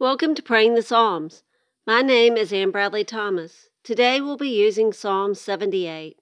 [0.00, 1.44] Welcome to Praying the Psalms.
[1.86, 3.68] My name is Ann Bradley Thomas.
[3.84, 6.18] Today we'll be using Psalm 78.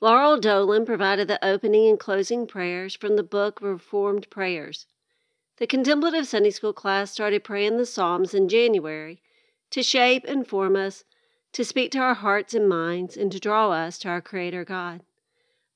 [0.00, 4.86] Laurel Dolan provided the opening and closing prayers from the book Reformed Prayers.
[5.56, 9.20] The contemplative Sunday school class started praying the Psalms in January
[9.70, 11.02] to shape and form us,
[11.54, 15.02] to speak to our hearts and minds, and to draw us to our Creator God.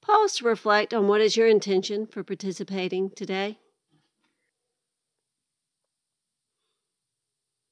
[0.01, 3.59] Pause to reflect on what is your intention for participating today.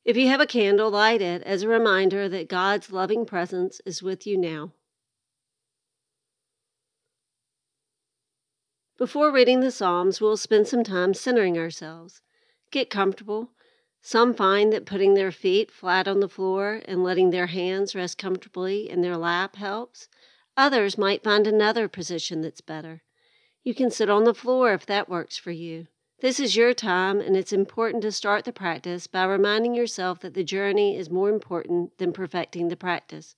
[0.04, 4.02] If you have a candle, light it as a reminder that God's loving presence is
[4.02, 4.72] with you now.
[8.96, 12.22] Before reading the Psalms, we'll spend some time centering ourselves.
[12.70, 13.50] Get comfortable.
[14.02, 18.16] Some find that putting their feet flat on the floor and letting their hands rest
[18.16, 20.08] comfortably in their lap helps.
[20.56, 23.02] Others might find another position that's better.
[23.62, 25.86] You can sit on the floor if that works for you.
[26.20, 30.34] This is your time, and it's important to start the practice by reminding yourself that
[30.34, 33.36] the journey is more important than perfecting the practice.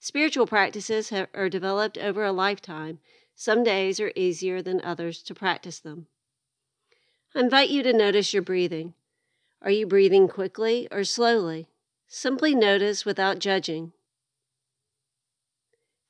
[0.00, 2.98] Spiritual practices have, are developed over a lifetime.
[3.34, 6.06] Some days are easier than others to practice them.
[7.34, 8.94] I invite you to notice your breathing.
[9.60, 11.68] Are you breathing quickly or slowly?
[12.08, 13.92] Simply notice without judging.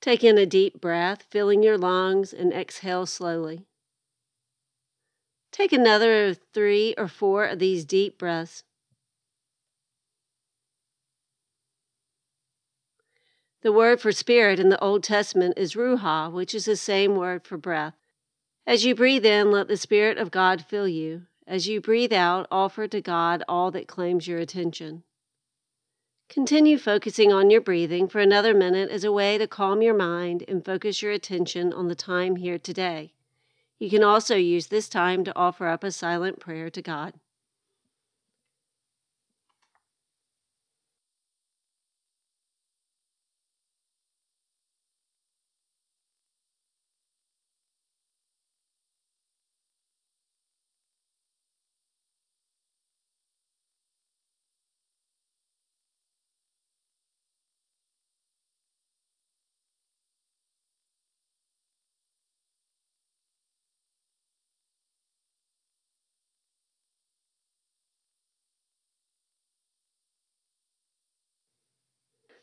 [0.01, 3.67] Take in a deep breath, filling your lungs, and exhale slowly.
[5.55, 8.65] Take another three or four of these deep breaths.
[13.63, 17.45] The word for spirit in the Old Testament is ruach, which is the same word
[17.45, 17.95] for breath.
[18.67, 21.27] As you breathe in, let the Spirit of God fill you.
[21.47, 25.05] As you breathe out, offer to God all that claims your attention.
[26.29, 30.43] Continue focusing on your breathing for another minute as a way to calm your mind
[30.49, 33.13] and focus your attention on the time here today.
[33.79, 37.15] You can also use this time to offer up a silent prayer to God.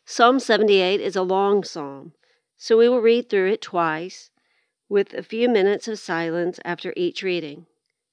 [0.05, 2.13] Psalm 78 is a long psalm,
[2.57, 4.31] so we will read through it twice
[4.89, 7.67] with a few minutes of silence after each reading.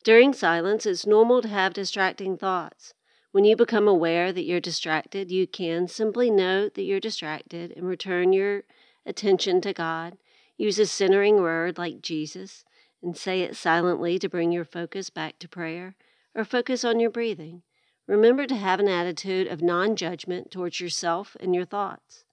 [0.05, 2.95] During silence, it's normal to have distracting thoughts.
[3.33, 7.87] When you become aware that you're distracted, you can simply note that you're distracted and
[7.87, 8.65] return your
[9.05, 10.19] attention to God.
[10.57, 12.65] Use a centering word like Jesus
[13.03, 15.97] and say it silently to bring your focus back to prayer,
[16.35, 17.63] or focus on your breathing.
[18.09, 22.25] Remember to have an attitude of non judgment towards yourself and your thoughts.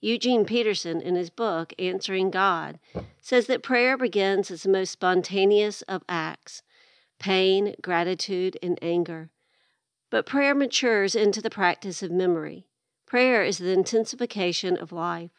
[0.00, 2.80] Eugene Peterson, in his book, Answering God,
[3.20, 6.62] says that prayer begins as the most spontaneous of acts
[7.20, 9.30] pain, gratitude, and anger.
[10.08, 12.66] But prayer matures into the practice of memory.
[13.06, 15.30] Prayer is the intensification of life.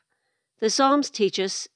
[0.59, 1.68] The Psalms teach us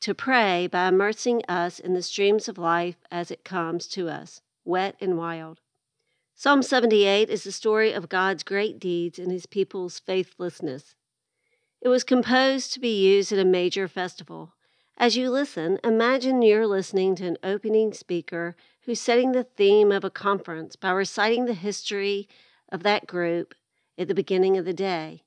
[0.00, 4.40] to pray by immersing us in the streams of life as it comes to us,
[4.64, 5.60] wet and wild.
[6.42, 10.94] Psalm 78 is the story of God's great deeds and his people's faithlessness.
[11.82, 14.54] It was composed to be used at a major festival.
[14.96, 18.56] As you listen, imagine you're listening to an opening speaker
[18.86, 22.26] who's setting the theme of a conference by reciting the history
[22.72, 23.54] of that group
[23.98, 25.24] at the beginning of the day.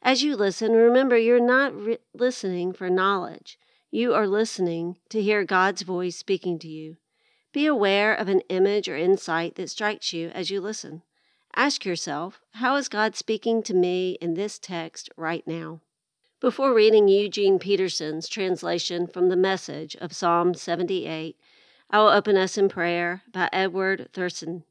[0.00, 3.58] As you listen, remember you're not re- listening for knowledge.
[3.90, 6.98] You are listening to hear God's voice speaking to you.
[7.52, 11.02] Be aware of an image or insight that strikes you as you listen.
[11.54, 15.82] Ask yourself, how is God speaking to me in this text right now?
[16.40, 21.36] Before reading Eugene Peterson's translation from the message of Psalm 78,
[21.90, 24.62] I will open us in prayer by Edward Thurneysen.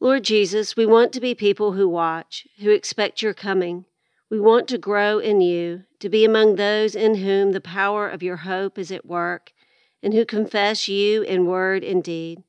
[0.00, 3.84] Lord Jesus, we want to be people who watch, who expect your coming.
[4.30, 8.22] We want to grow in you, to be among those in whom the power of
[8.22, 9.52] your hope is at work
[10.02, 12.42] and who confess you in word and deed.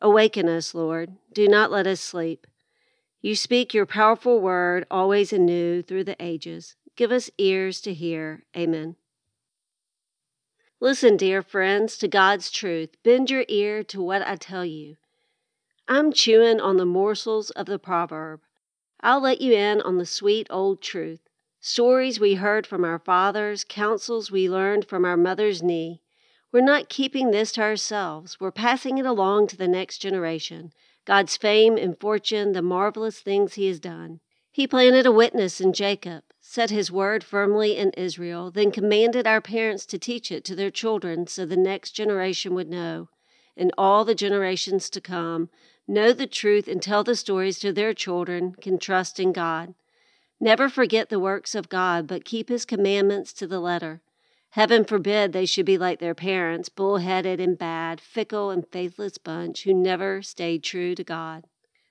[0.00, 1.12] Awaken us, Lord.
[1.32, 2.46] Do not let us sleep.
[3.20, 6.76] You speak your powerful word always anew through the ages.
[6.94, 8.44] Give us ears to hear.
[8.56, 8.96] Amen.
[10.80, 12.90] Listen, dear friends, to God's truth.
[13.02, 14.96] Bend your ear to what I tell you.
[15.88, 18.40] I'm chewing on the morsels of the proverb.
[19.00, 21.20] I'll let you in on the sweet old truth.
[21.60, 26.00] Stories we heard from our fathers, counsels we learned from our mother's knee.
[26.50, 30.72] We're not keeping this to ourselves, we're passing it along to the next generation.
[31.04, 34.20] God's fame and fortune, the marvelous things he has done.
[34.50, 39.42] He planted a witness in Jacob, set his word firmly in Israel, then commanded our
[39.42, 43.08] parents to teach it to their children so the next generation would know,
[43.54, 45.50] and all the generations to come,
[45.86, 49.74] know the truth and tell the stories to their children, can trust in God.
[50.40, 54.00] Never forget the works of God, but keep his commandments to the letter.
[54.52, 59.64] Heaven forbid they should be like their parents, bullheaded and bad, fickle and faithless bunch
[59.64, 61.44] who never stayed true to God.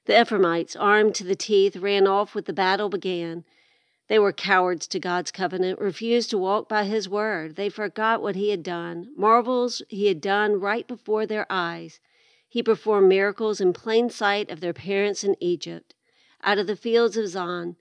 [0.06, 3.44] The Ephraimites, armed to the teeth, ran off with the battle began.
[4.08, 7.58] They were cowards to God's covenant, refused to walk by his word.
[7.58, 12.00] They forgot what he had done, marvels he had done right before their eyes.
[12.48, 15.94] He performed miracles in plain sight of their parents in Egypt.
[16.42, 17.76] Out of the fields of Zoan,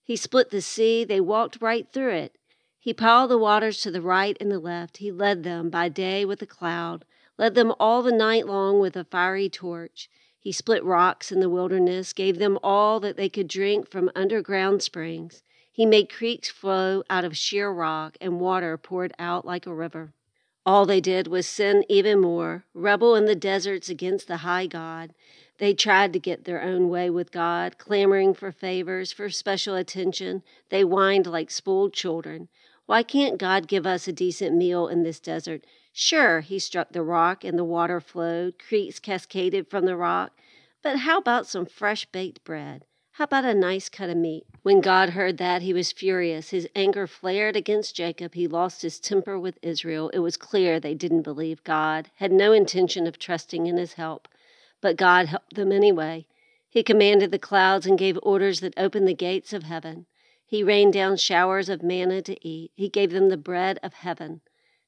[0.00, 2.38] he split the sea, they walked right through it.
[2.84, 4.96] He piled the waters to the right and the left.
[4.96, 7.04] He led them by day with a cloud,
[7.38, 10.10] led them all the night long with a fiery torch.
[10.36, 14.82] He split rocks in the wilderness, gave them all that they could drink from underground
[14.82, 15.44] springs.
[15.70, 20.12] He made creeks flow out of sheer rock, and water poured out like a river.
[20.66, 25.14] All they did was sin even more, rebel in the deserts against the high God.
[25.58, 30.42] They tried to get their own way with God, clamoring for favors, for special attention.
[30.68, 32.48] They whined like spoiled children.
[32.86, 35.64] Why can't God give us a decent meal in this desert?
[35.92, 40.32] Sure, he struck the rock and the water flowed, creeks cascaded from the rock.
[40.82, 42.84] But how about some fresh baked bread?
[43.16, 44.46] How about a nice cut of meat?
[44.62, 46.50] When God heard that, he was furious.
[46.50, 48.34] His anger flared against Jacob.
[48.34, 50.08] He lost his temper with Israel.
[50.14, 54.28] It was clear they didn't believe God, had no intention of trusting in his help.
[54.80, 56.26] But God helped them anyway.
[56.68, 60.06] He commanded the clouds and gave orders that opened the gates of heaven.
[60.52, 62.72] He rained down showers of manna to eat.
[62.76, 64.42] He gave them the bread of heaven.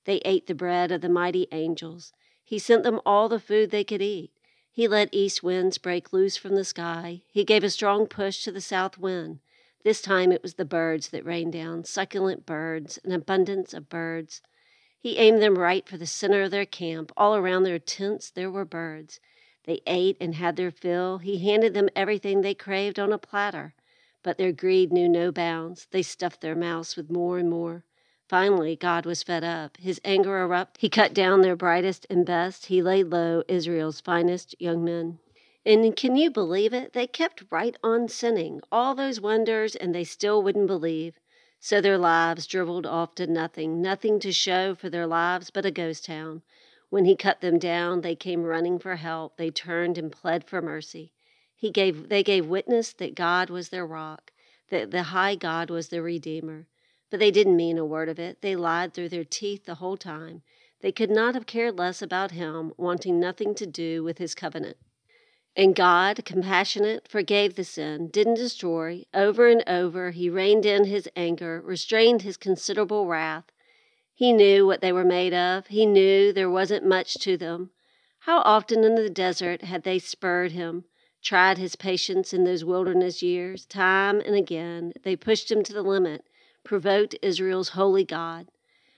[0.04, 2.12] They ate the bread of the mighty angels.
[2.44, 4.30] He sent them all the food they could eat.
[4.70, 7.22] He let east winds break loose from the sky.
[7.32, 9.40] He gave a strong push to the south wind.
[9.84, 14.42] This time it was the birds that rained down, succulent birds, an abundance of birds.
[15.00, 17.10] He aimed them right for the center of their camp.
[17.16, 19.18] All around their tents there were birds.
[19.64, 21.20] They ate and had their fill.
[21.20, 23.74] He handed them everything they craved on a platter.
[24.24, 25.86] But their greed knew no bounds.
[25.92, 27.84] They stuffed their mouths with more and more.
[28.26, 29.76] Finally, God was fed up.
[29.76, 30.80] His anger erupted.
[30.80, 32.66] He cut down their brightest and best.
[32.66, 35.20] He laid low Israel's finest young men.
[35.66, 36.92] And can you believe it?
[36.94, 41.20] They kept right on sinning, all those wonders, and they still wouldn't believe.
[41.60, 45.70] So their lives dribbled off to nothing, nothing to show for their lives but a
[45.70, 46.42] ghost town.
[46.90, 49.38] When he cut them down, they came running for help.
[49.38, 51.13] They turned and pled for mercy.
[51.64, 54.32] He gave, they gave witness that God was their rock,
[54.68, 56.66] that the high God was their Redeemer.
[57.08, 58.42] But they didn't mean a word of it.
[58.42, 60.42] They lied through their teeth the whole time.
[60.82, 64.76] They could not have cared less about him, wanting nothing to do with his covenant.
[65.56, 69.06] And God, compassionate, forgave the sin, didn't destroy.
[69.14, 73.46] Over and over, he reined in his anger, restrained his considerable wrath.
[74.12, 75.68] He knew what they were made of.
[75.68, 77.70] He knew there wasn't much to them.
[78.18, 80.84] How often in the desert had they spurred him,
[81.24, 83.64] tried his patience in those wilderness years.
[83.66, 86.24] Time and again, they pushed him to the limit,
[86.62, 88.48] provoked Israel's holy God.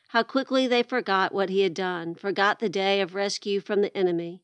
[0.09, 3.97] How quickly they forgot what he had done, forgot the day of rescue from the
[3.97, 4.43] enemy.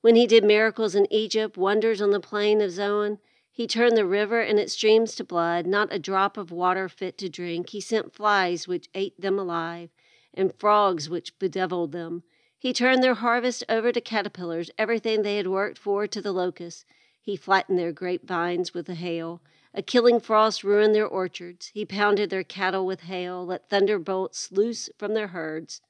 [0.00, 3.18] When he did miracles in Egypt, wonders on the plain of Zoan,
[3.50, 7.16] he turned the river and its streams to blood, not a drop of water fit
[7.18, 7.70] to drink.
[7.70, 9.90] He sent flies which ate them alive,
[10.34, 12.22] and frogs which bedeviled them.
[12.66, 16.84] He turned their harvest over to caterpillars, everything they had worked for to the locusts.
[17.20, 19.40] He flattened their grapevines with the hail.
[19.72, 21.68] A killing frost ruined their orchards.
[21.74, 25.80] He pounded their cattle with hail, let thunderbolts loose from their herds.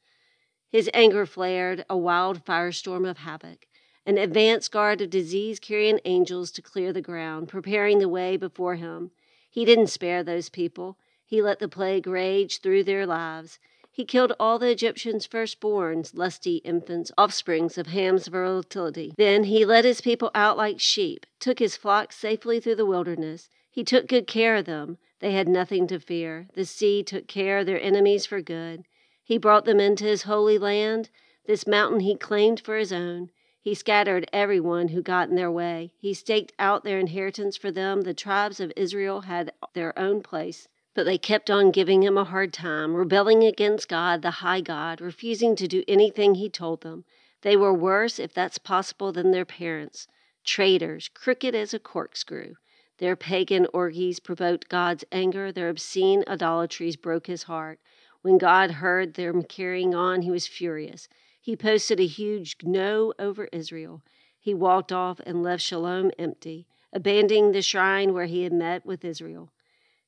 [0.68, 3.66] His anger flared, a wild firestorm of havoc,
[4.04, 8.74] an advance guard of disease carrying angels to clear the ground, preparing the way before
[8.74, 9.12] him.
[9.48, 10.98] He didn't spare those people.
[11.24, 13.58] He let the plague rage through their lives.
[13.96, 19.14] He killed all the Egyptians' firstborns, lusty infants, offsprings of Ham's virility.
[19.16, 23.48] Then he led his people out like sheep, took his flock safely through the wilderness.
[23.70, 24.98] He took good care of them.
[25.20, 26.46] They had nothing to fear.
[26.52, 28.84] The sea took care of their enemies for good.
[29.24, 31.08] He brought them into his holy land.
[31.46, 33.30] This mountain he claimed for his own.
[33.62, 35.94] He scattered every one who got in their way.
[35.96, 38.02] He staked out their inheritance for them.
[38.02, 40.68] The tribes of Israel had their own place.
[40.96, 45.02] But they kept on giving him a hard time, rebelling against God, the high God,
[45.02, 47.04] refusing to do anything he told them.
[47.42, 50.08] They were worse, if that's possible, than their parents.
[50.42, 52.54] Traitors, crooked as a corkscrew.
[52.96, 55.52] Their pagan orgies provoked God's anger.
[55.52, 57.78] Their obscene idolatries broke his heart.
[58.22, 61.08] When God heard them carrying on, he was furious.
[61.38, 64.02] He posted a huge no over Israel.
[64.40, 69.04] He walked off and left Shiloh empty, abandoning the shrine where he had met with
[69.04, 69.50] Israel.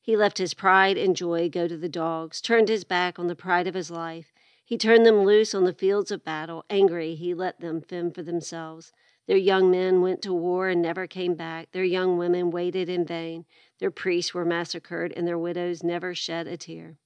[0.09, 3.37] He left his pride and joy go to the dogs, turned his back on the
[3.37, 4.33] pride of his life.
[4.65, 6.65] He turned them loose on the fields of battle.
[6.71, 8.91] Angry, he let them fend for themselves.
[9.27, 11.73] Their young men went to war and never came back.
[11.73, 13.45] Their young women waited in vain.
[13.81, 16.97] Their priests were massacred, and their widows never shed a tear.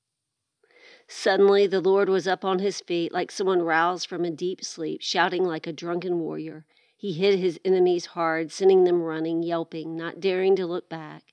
[1.09, 5.01] Suddenly, the Lord was up on his feet like someone roused from a deep sleep,
[5.03, 6.67] shouting like a drunken warrior.
[6.97, 11.25] He hit his enemies hard, sending them running, yelping, not daring to look back.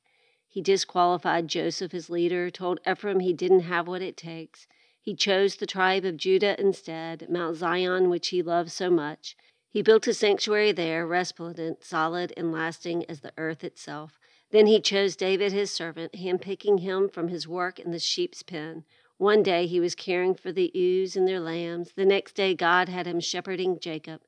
[0.51, 4.68] He disqualified Joseph as leader, told Ephraim he didn't have what it takes.
[5.00, 9.38] He chose the tribe of Judah instead, Mount Zion, which he loved so much.
[9.70, 14.20] He built a sanctuary there, resplendent, solid, and lasting as the earth itself.
[14.50, 18.86] Then he chose David his servant, handpicking him from his work in the sheep's pen.
[19.18, 21.91] One day he was caring for the ewes and their lambs.
[21.91, 24.22] The next day God had him shepherding Jacob,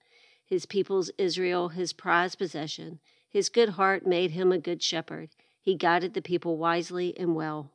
[0.46, 3.00] his people's Israel, his prized possession.
[3.28, 5.30] His good heart made him a good shepherd.
[5.62, 7.72] He guided the people wisely and well.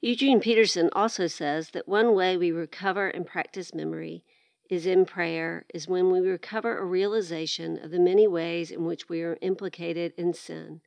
[0.00, 4.22] Eugene Peterson also says that one way we recover and practice memory
[4.70, 9.08] is in prayer, is when we recover a realization of the many ways in which
[9.08, 10.80] we are implicated in sin.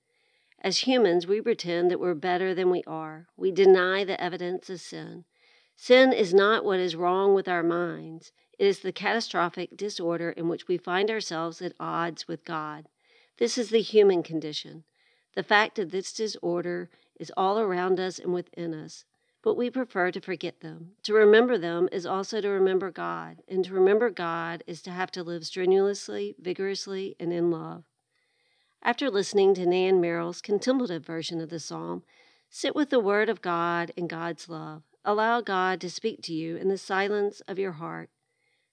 [0.63, 3.27] As humans, we pretend that we're better than we are.
[3.35, 5.25] We deny the evidence of sin.
[5.75, 10.47] Sin is not what is wrong with our minds, it is the catastrophic disorder in
[10.47, 12.85] which we find ourselves at odds with God.
[13.39, 14.83] This is the human condition.
[15.33, 16.89] The fact of this disorder
[17.21, 19.05] is all around us and within us,
[19.43, 20.93] but we prefer to forget them.
[21.03, 25.11] To remember them is also to remember God, and to remember God is to have
[25.11, 27.83] to live strenuously, vigorously, and in love.
[28.81, 32.01] After listening to Nan Merrill's contemplative version of the psalm,
[32.49, 34.81] sit with the Word of God and God's love.
[35.05, 38.09] Allow God to speak to you in the silence of your heart.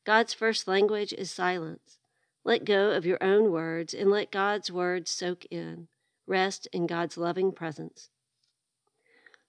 [0.04, 1.98] God's first language is silence.
[2.44, 5.88] Let go of your own words and let God's words soak in.
[6.26, 8.08] Rest in God's loving presence.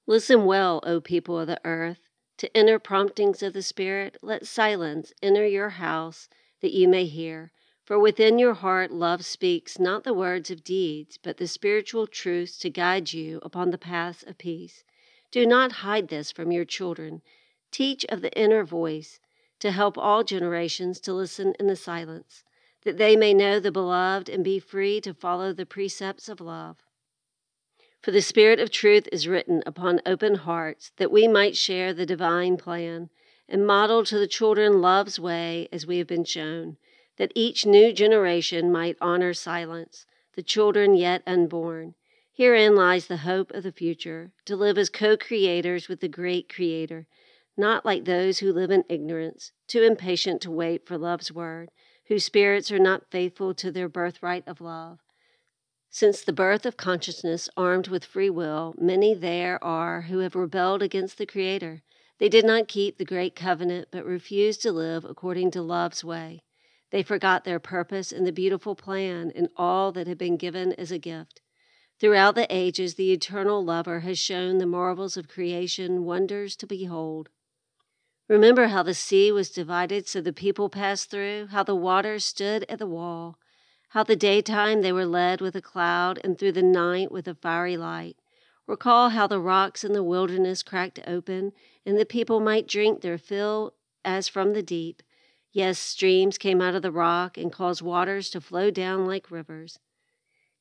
[0.10, 4.18] Listen well, O people of the earth, to inner promptings of the Spirit.
[4.24, 6.28] Let silence enter your house
[6.62, 7.51] that you may hear.
[7.86, 12.58] For within your heart love speaks not the words of deeds, but the spiritual truths
[12.58, 14.84] to guide you upon the paths of peace.
[15.30, 17.22] Do not hide this from your children.
[17.70, 19.20] Teach of the inner voice
[19.60, 22.44] to help all generations to listen in the silence,
[22.84, 26.78] that they may know the beloved and be free to follow the precepts of love.
[28.01, 32.06] For the Spirit of truth is written upon open hearts, that we might share the
[32.06, 33.10] divine plan
[33.50, 36.77] and model to the children love's way as we have been shown,
[37.18, 41.96] that each new generation might honor silence, the children yet unborn.
[42.32, 46.48] Herein lies the hope of the future, to live as co creators with the great
[46.48, 47.06] Creator,
[47.58, 51.70] not like those who live in ignorance, too impatient to wait for love's word,
[52.06, 55.00] whose spirits are not faithful to their birthright of love.
[55.91, 60.84] Since the birth of consciousness armed with free will, many there are who have rebelled
[60.84, 61.81] against the Creator.
[62.19, 66.43] They did not keep the great covenant, but refused to live according to love's way.
[66.91, 70.91] They forgot their purpose and the beautiful plan and all that had been given as
[70.91, 71.41] a gift.
[72.00, 77.29] Throughout the ages, the eternal lover has shown the marvels of creation wonders to behold.
[78.27, 82.63] Remember how the sea was divided so the people passed through, how the waters stood
[82.69, 83.39] at the wall,
[83.89, 87.34] how the daytime they were led with a cloud, and through the night with a
[87.34, 88.17] fiery light.
[88.67, 91.53] Recall how the rocks in the wilderness cracked open,
[91.86, 93.74] and the people might drink their fill
[94.05, 95.01] as from the deep.
[95.51, 99.79] Yes, streams came out of the rock and caused waters to flow down like rivers.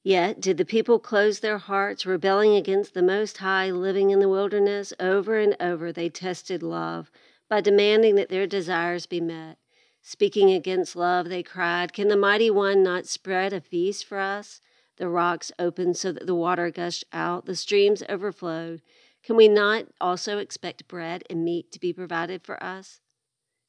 [0.02, 4.28] Yet did the people close their hearts, rebelling against the Most High, living in the
[4.28, 4.94] wilderness.
[4.98, 7.10] Over and over they tested love
[7.46, 9.58] by demanding that their desires be met.
[10.02, 14.60] Speaking against love, they cried, Can the Mighty One not spread a feast for us?
[14.96, 18.82] The rocks opened so that the water gushed out, the streams overflowed.
[19.22, 23.00] Can we not also expect bread and meat to be provided for us?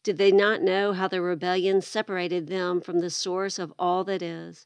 [0.03, 4.21] Did they not know how their rebellion separated them from the source of all that
[4.21, 4.65] is?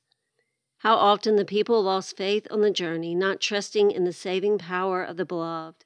[0.77, 5.03] How often the people lost faith on the journey, not trusting in the saving power
[5.03, 5.85] of the beloved.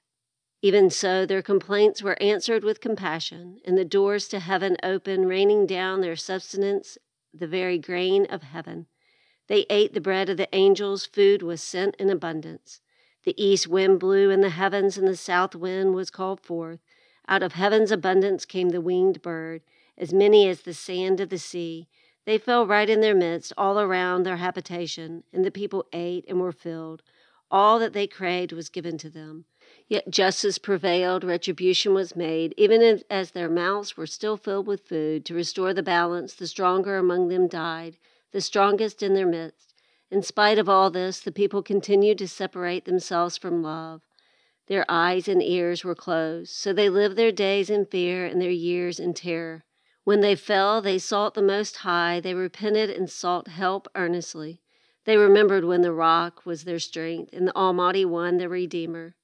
[0.62, 5.68] Even so, their complaints were answered with compassion, and the doors to heaven opened, raining
[5.68, 6.98] down their substance,
[7.34, 8.88] the very grain of heaven.
[9.48, 12.82] They ate the bread of the angels, food was sent in abundance.
[13.24, 16.80] The east wind blew in the heavens, and the south wind was called forth.
[17.28, 19.62] Out of heaven's abundance came the winged bird,
[19.98, 21.88] as many as the sand of the sea.
[22.26, 26.42] They fell right in their midst, all around their habitation, and the people ate and
[26.42, 27.04] were filled.
[27.52, 29.46] All that they craved was given to them.
[29.90, 35.24] Yet justice prevailed, retribution was made, even as their mouths were still filled with food.
[35.26, 37.98] To restore the balance, the stronger among them died,
[38.34, 39.74] the strongest in their midst.
[40.12, 44.02] In spite of all this, the people continued to separate themselves from love.
[44.68, 48.52] Their eyes and ears were closed, so they lived their days in fear and their
[48.52, 49.64] years in terror.
[50.04, 54.62] When they fell, they sought the Most High, they repented and sought help earnestly.
[55.06, 59.16] They remembered when the rock was their strength and the Almighty One their Redeemer.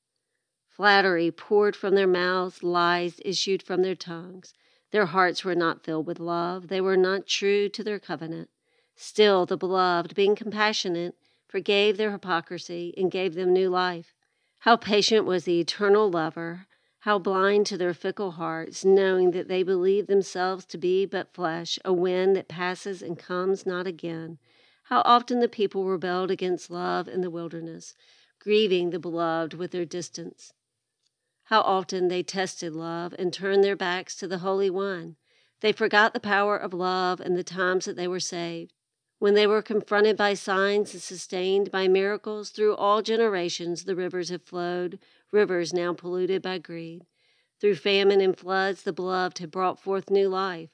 [0.75, 4.55] Flattery poured from their mouths, lies issued from their tongues.
[4.89, 8.49] Their hearts were not filled with love, they were not true to their covenant.
[8.95, 11.15] Still, the beloved, being compassionate,
[11.47, 14.15] forgave their hypocrisy and gave them new life.
[14.61, 16.65] How patient was the eternal lover,
[17.01, 21.77] how blind to their fickle hearts, knowing that they believed themselves to be but flesh,
[21.85, 24.39] a wind that passes and comes not again.
[24.85, 27.93] How often the people rebelled against love in the wilderness,
[28.39, 30.51] grieving the beloved with their distance.
[31.53, 35.17] How often they tested love and turned their backs to the Holy One.
[35.61, 38.73] They forgot the power of love and the times that they were saved.
[39.19, 44.29] When they were confronted by signs and sustained by miracles, through all generations the rivers
[44.29, 44.97] have flowed,
[45.31, 47.05] rivers now polluted by greed.
[47.61, 50.71] Through famine and floods, the beloved have brought forth new life.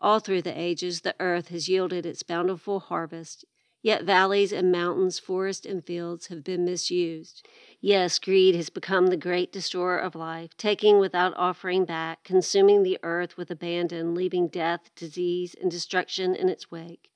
[0.00, 3.44] All through the ages, the earth has yielded its bountiful harvest,
[3.82, 7.46] yet valleys and mountains, forests and fields have been misused.
[7.86, 12.98] Yes, greed has become the great destroyer of life, taking without offering back, consuming the
[13.04, 17.12] earth with abandon, leaving death, disease, and destruction in its wake.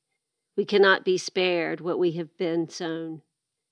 [0.55, 3.23] We cannot be spared what we have been sown.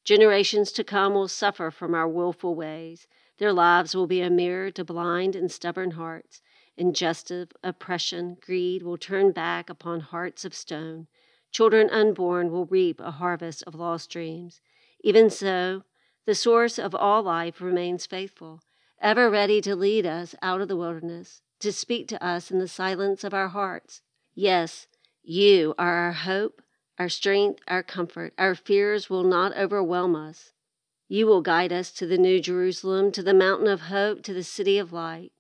[0.03, 3.07] Generations to come will suffer from our wilful ways.
[3.37, 6.43] Their lives will be a mirror to blind and stubborn hearts.
[6.77, 11.07] Injustice, oppression, greed will turn back upon hearts of stone.
[11.53, 14.61] Children unborn will reap a harvest of lost dreams.
[15.05, 15.85] Even so,
[16.29, 18.61] the source of all life remains faithful,
[19.01, 22.69] ever ready to lead us out of the wilderness, to speak to us in the
[22.69, 24.03] silence of our hearts.
[24.35, 24.89] Yes,
[25.23, 26.61] you are our hope,
[26.99, 28.35] our strength, our comfort.
[28.37, 30.53] Our fears will not overwhelm us.
[31.09, 34.45] You will guide us to the New Jerusalem, to the mountain of hope, to the
[34.45, 35.33] city of light.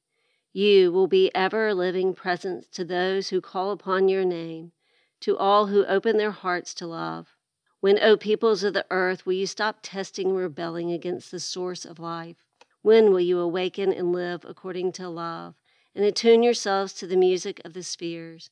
[0.54, 4.72] You will be ever a living presence to those who call upon your name,
[5.20, 7.36] to all who open their hearts to love.
[7.80, 11.84] When, O peoples of the earth, will you stop testing and rebelling against the source
[11.84, 12.44] of life?
[12.82, 15.54] When will you awaken and live according to love
[15.94, 18.50] and attune yourselves to the music of the spheres?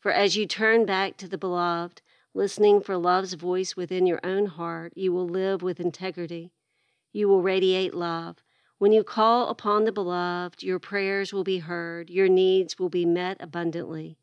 [0.00, 2.02] For as you turn back to the beloved,
[2.34, 6.50] listening for love's voice within your own heart, you will live with integrity.
[7.12, 8.42] You will radiate love.
[8.78, 13.06] When you call upon the beloved, your prayers will be heard, your needs will be
[13.06, 14.18] met abundantly.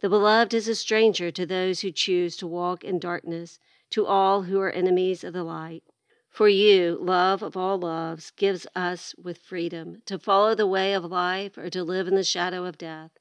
[0.00, 3.58] The beloved is a stranger to those who choose to walk in darkness,
[3.90, 5.84] to all who are enemies of the light.
[6.28, 11.04] For you, love of all loves, gives us with freedom to follow the way of
[11.04, 13.12] life or to live in the shadow of death.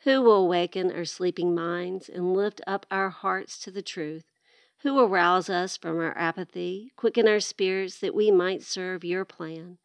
[0.00, 4.24] Who will awaken our sleeping minds and lift up our hearts to the truth?
[4.82, 9.24] Who will rouse us from our apathy, quicken our spirits that we might serve your
[9.24, 9.78] plan?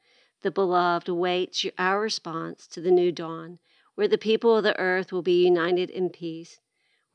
[0.46, 3.58] the beloved, awaits our response to the new dawn,
[3.96, 6.60] where the people of the earth will be united in peace,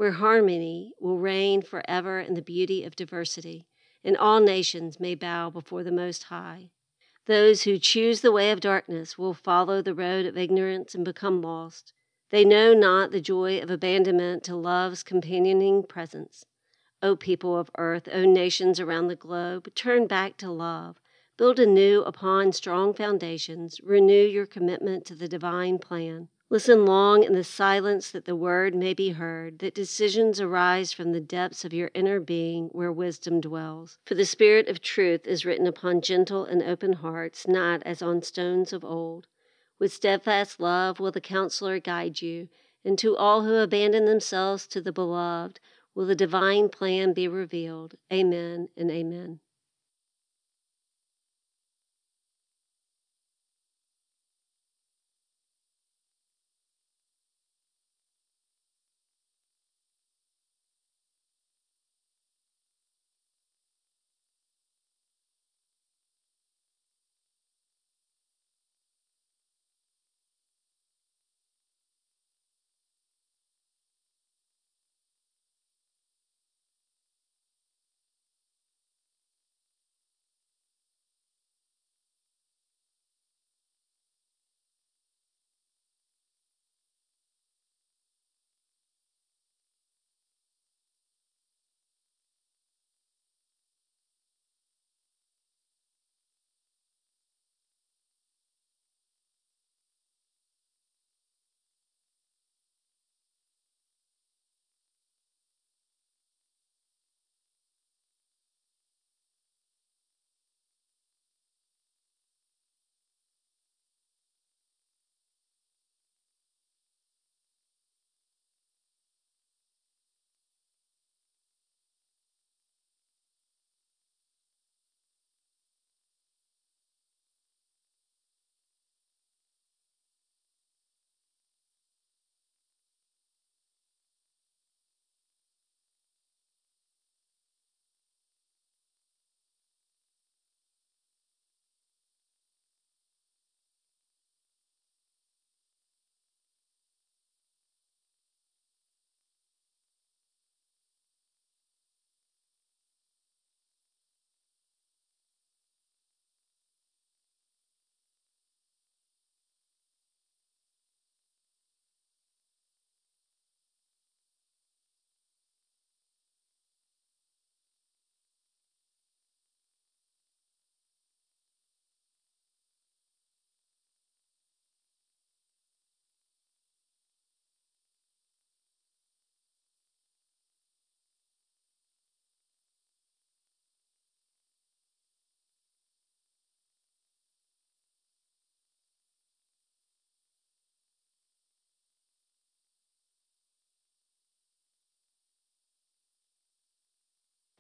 [0.01, 3.67] where harmony will reign forever in the beauty of diversity,
[4.03, 6.71] and all nations may bow before the Most High.
[7.27, 11.43] Those who choose the way of darkness will follow the road of ignorance and become
[11.43, 11.93] lost.
[12.31, 16.47] They know not the joy of abandonment to love's companioning presence.
[17.03, 20.97] O people of earth, O nations around the globe, turn back to love.
[21.37, 23.79] Build anew upon strong foundations.
[23.83, 26.29] Renew your commitment to the divine plan.
[26.53, 31.13] Listen long in the silence that the word may be heard, that decisions arise from
[31.13, 34.01] the depths of your inner being where wisdom dwells.
[34.05, 38.23] For the spirit of truth is written upon gentle and open hearts, not as on
[38.23, 39.29] stones of old.
[39.79, 42.49] With steadfast love will the counselor guide you,
[42.85, 45.61] and to all who abandon themselves to the beloved,
[45.95, 47.95] will the divine plan be revealed.
[48.13, 49.39] Amen and amen.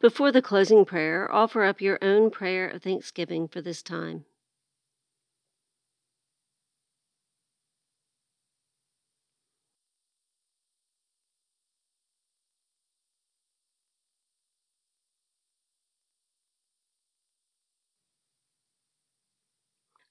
[0.01, 4.25] Before the closing prayer, offer up your own prayer of thanksgiving for this time.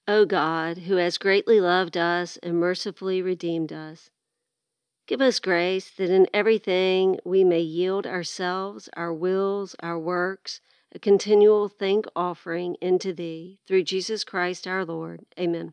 [0.06, 4.10] O God, who has greatly loved us and mercifully redeemed us,
[5.10, 10.60] Give us grace that in everything we may yield ourselves, our wills, our works,
[10.92, 15.26] a continual thank offering into Thee, through Jesus Christ our Lord.
[15.36, 15.72] Amen.